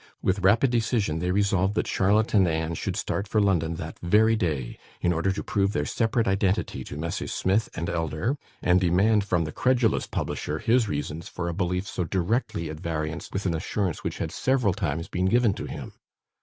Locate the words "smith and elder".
7.31-8.35